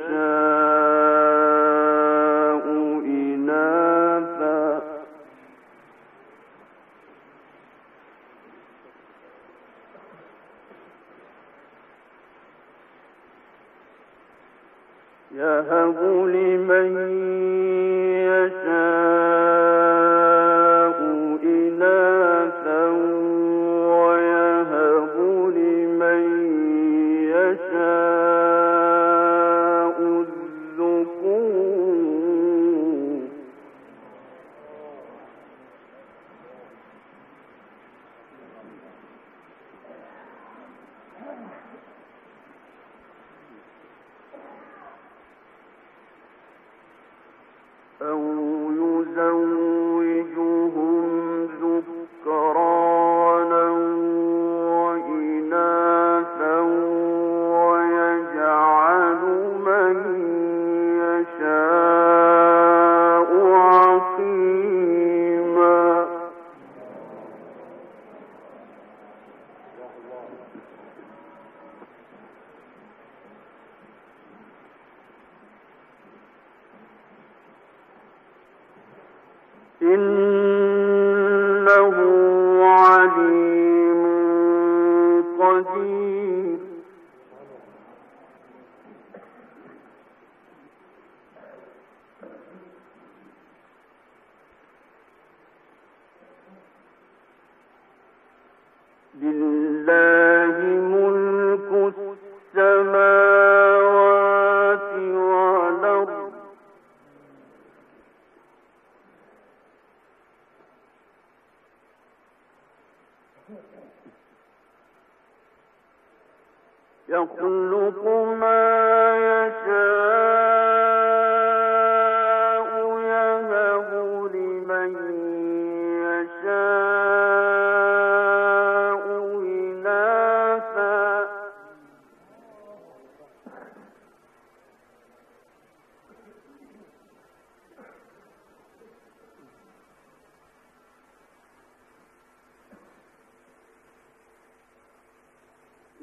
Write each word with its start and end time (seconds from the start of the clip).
Krishna 0.00 0.29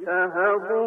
تهبون 0.08 0.87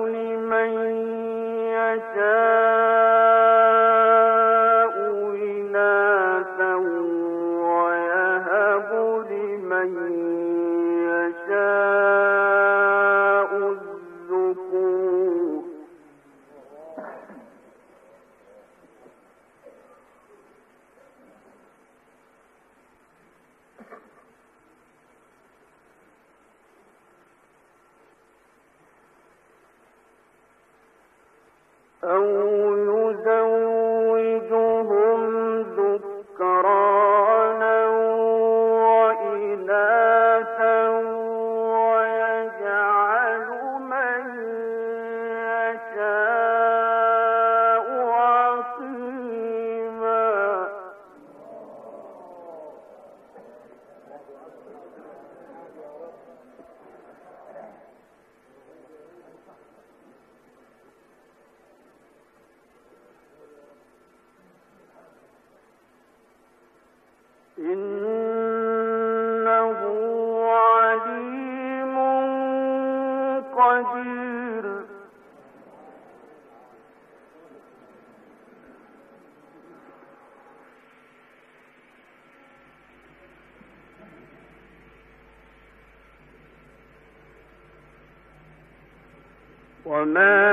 وما 89.90 90.49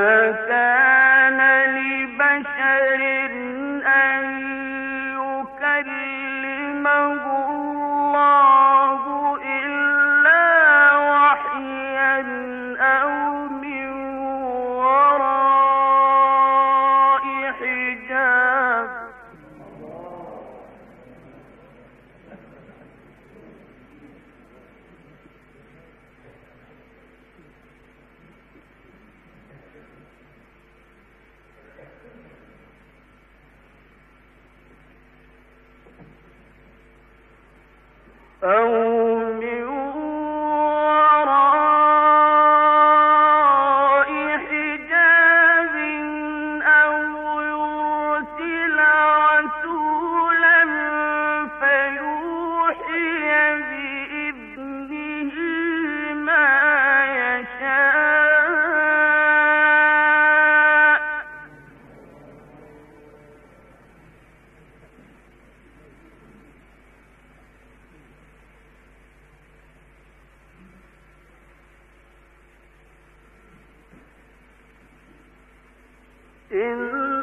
إن 76.51 77.16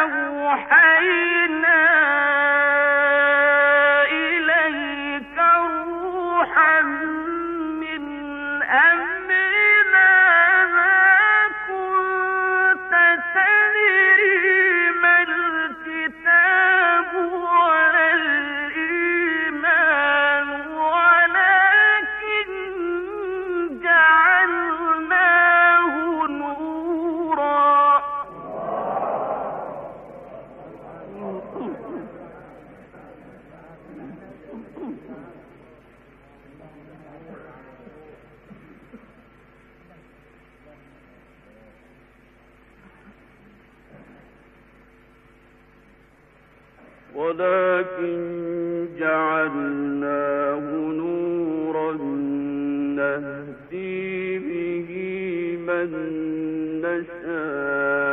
أوحينا 0.00 1.85
من 55.84 56.80
نشاء 56.80 58.05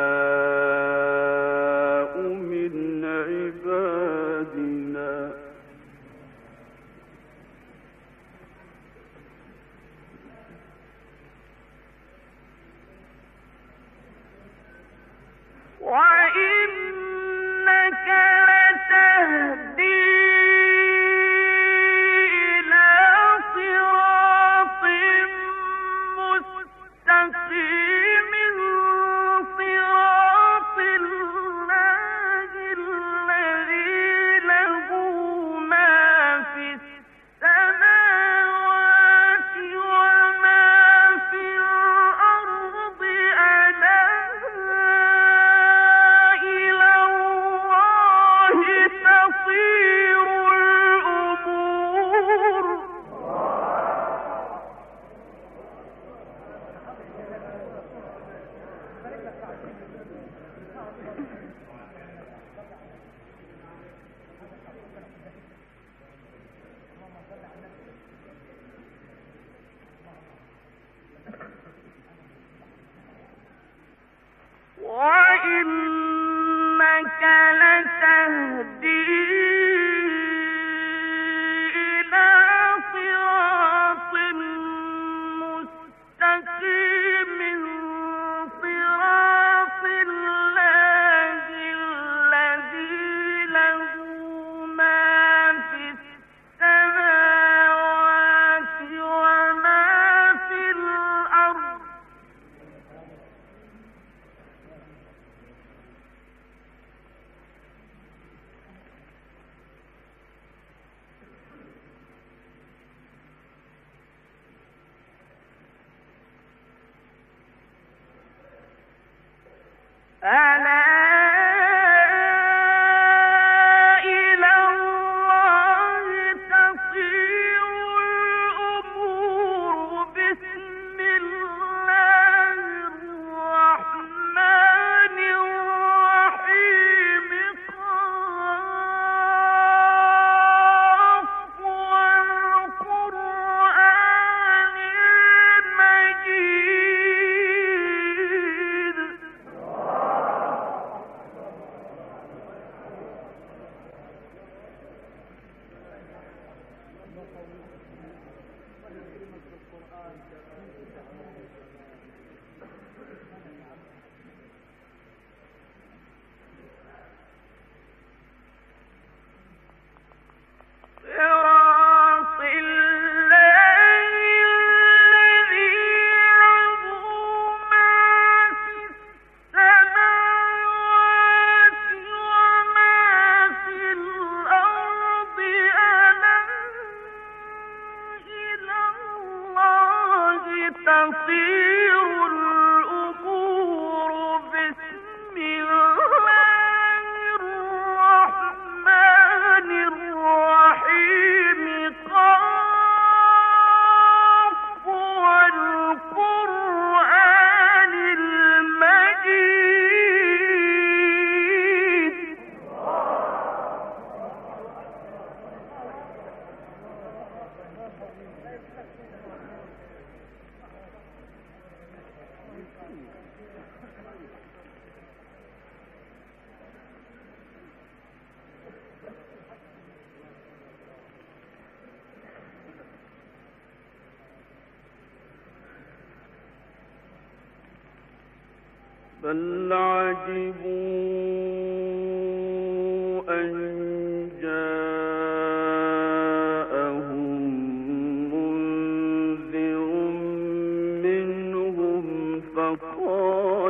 تصير 191.02 192.21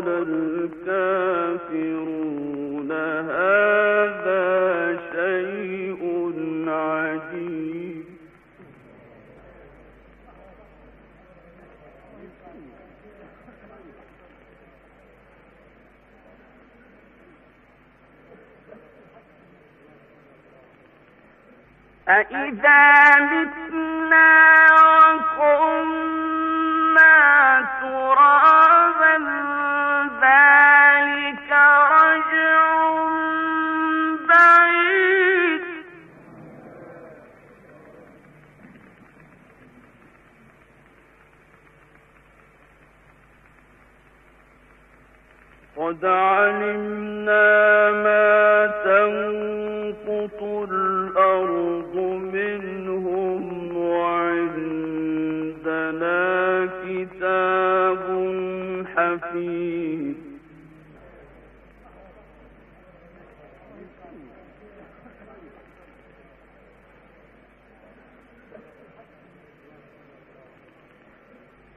الكافرون. 0.07 1.83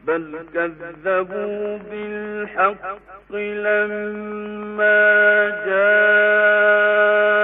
بل 0.07 0.47
كذبوا 0.55 1.79
بالحق 1.91 3.33
لما 3.33 4.97
جاءوا 5.67 7.36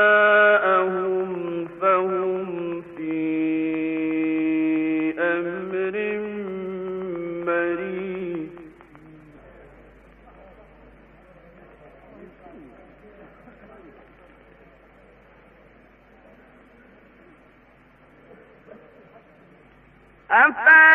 أفلا 20.33 20.92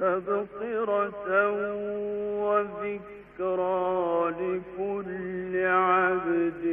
تبصرة 0.00 1.50
وذكرى 2.40 4.30
لكل 4.30 5.66
عبد 5.66 6.64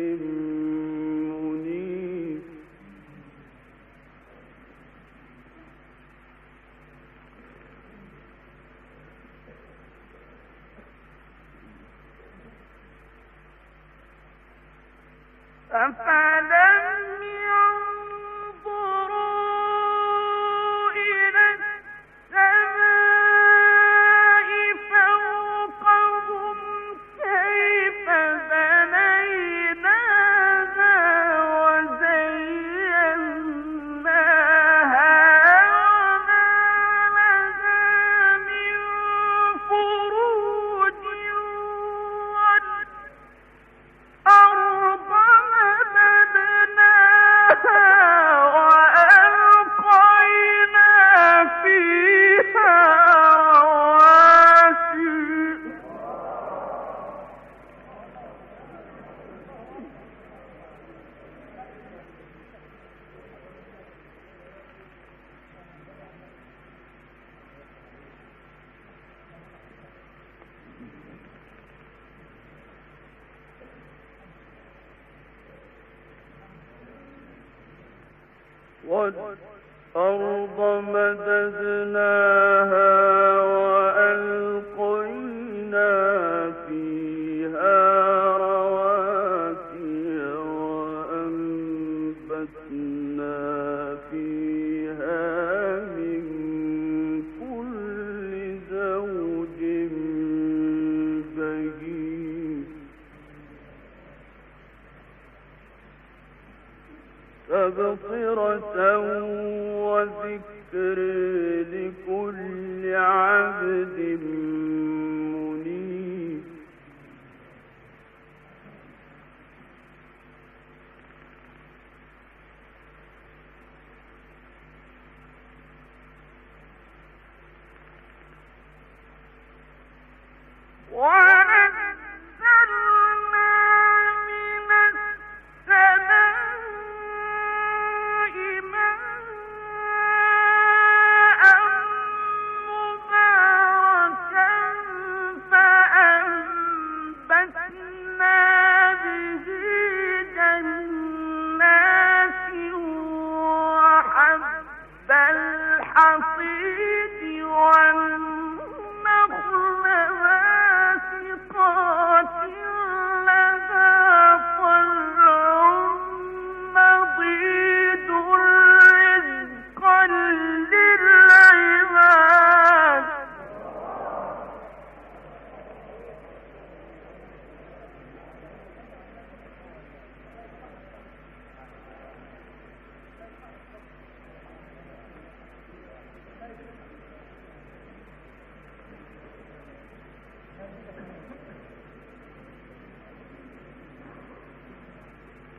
عبد 113.77 114.36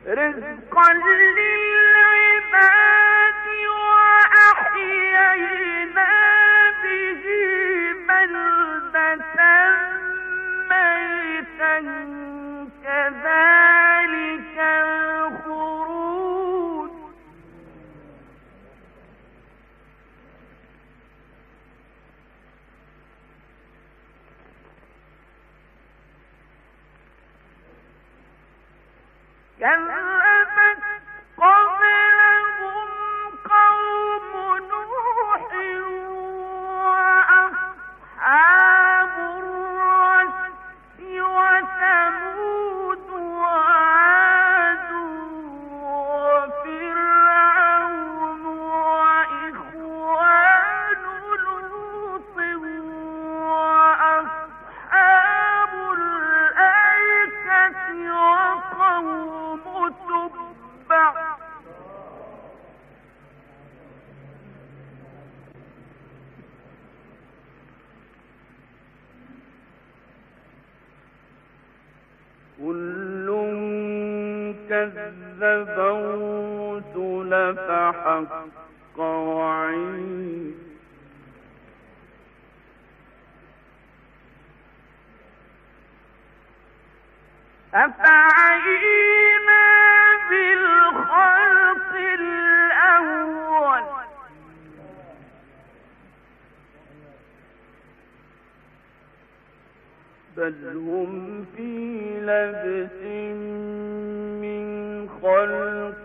رزقا 0.08 0.92
للعباد 0.92 1.87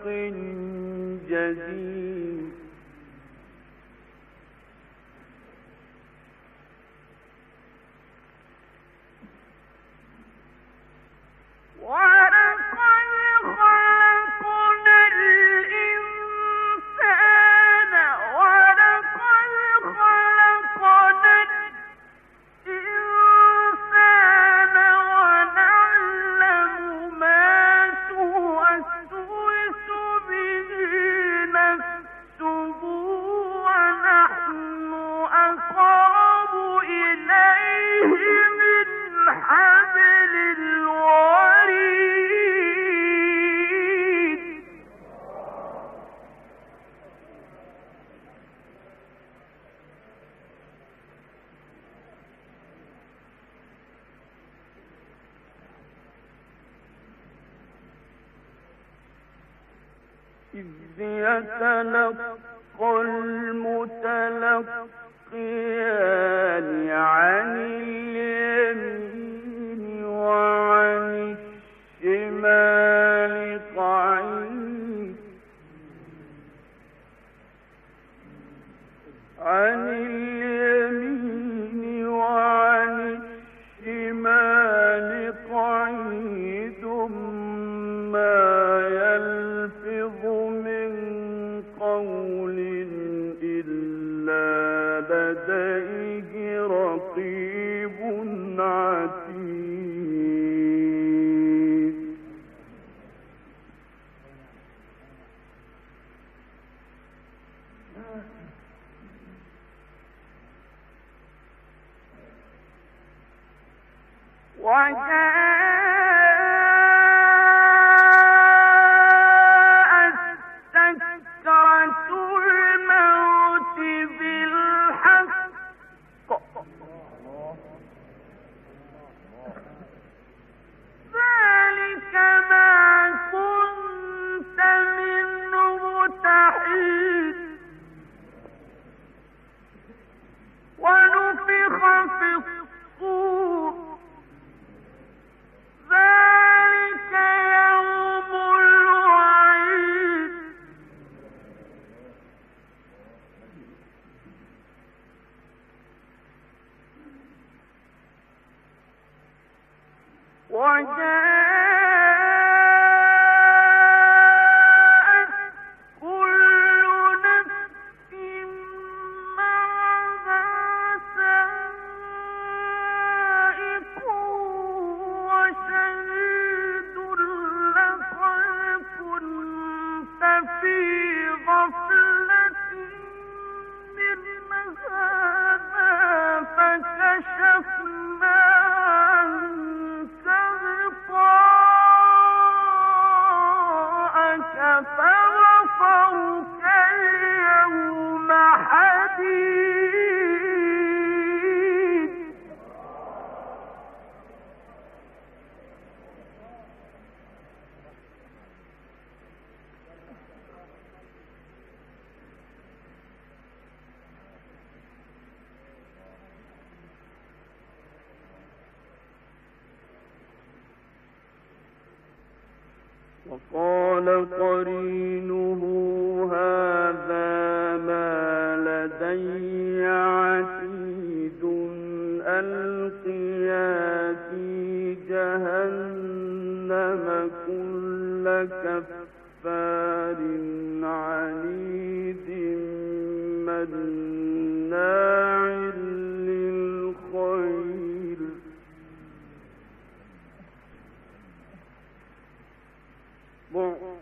خلق 0.03 0.07
جديد. 1.29 1.95
ولقد 11.81 12.14
المتلقيان 63.01 64.65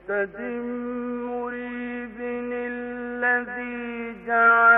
معتد 0.10 0.39
مريب 1.30 2.18
الذي 2.22 4.16
جعل 4.28 4.73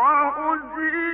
وأزلفت 0.00 1.09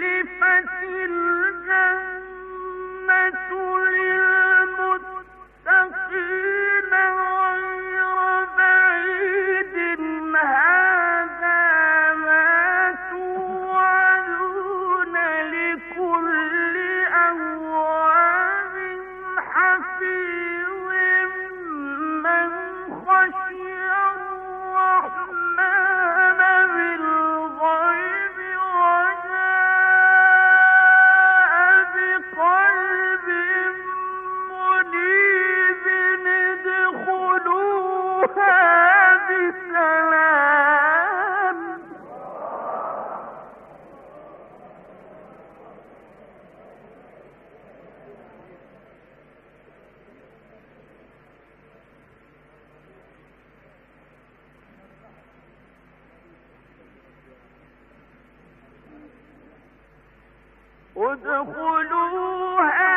ادخلوها 60.97 62.96